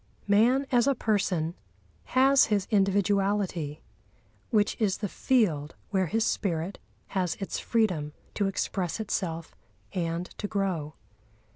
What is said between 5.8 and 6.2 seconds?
where